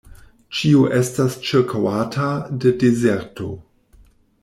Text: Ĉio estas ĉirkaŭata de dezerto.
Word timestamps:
Ĉio 0.59 0.79
estas 0.99 1.37
ĉirkaŭata 1.49 2.33
de 2.65 2.75
dezerto. 2.85 3.55